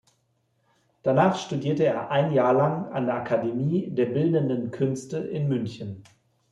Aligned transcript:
Danach 1.03 1.37
studierte 1.37 1.83
er 1.85 2.09
ein 2.09 2.33
Jahr 2.33 2.53
lang 2.53 2.87
an 2.91 3.05
der 3.05 3.17
Akademie 3.17 3.91
der 3.91 4.07
Bildenden 4.07 4.71
Künste 4.71 5.17
in 5.19 5.47
München. 5.47 6.03